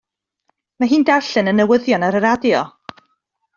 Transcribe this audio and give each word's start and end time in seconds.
Mae 0.83 0.91
hi'n 0.93 1.05
darllen 1.09 1.53
y 1.53 1.55
newyddion 1.59 2.09
ar 2.09 2.19
y 2.21 2.25
radio. 2.27 2.65